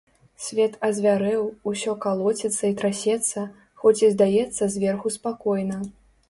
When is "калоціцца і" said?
2.05-2.77